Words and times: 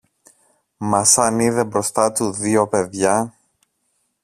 Μα 0.77 1.03
σαν 1.03 1.39
είδε 1.39 1.63
μπροστά 1.63 2.11
του 2.11 2.31
δυο 2.31 2.67
παιδιά 2.67 3.33